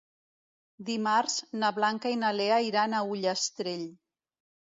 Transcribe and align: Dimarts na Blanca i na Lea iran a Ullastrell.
Dimarts 0.87 1.35
na 1.63 1.69
Blanca 1.75 2.13
i 2.15 2.17
na 2.23 2.33
Lea 2.39 2.57
iran 2.69 2.95
a 2.95 3.01
Ullastrell. 3.17 3.87